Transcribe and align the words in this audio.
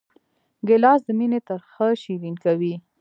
ګیلاس 0.67 0.99
د 1.05 1.09
مینې 1.19 1.39
ترخه 1.47 1.87
شیرین 2.01 2.35
کوي. 2.43 2.75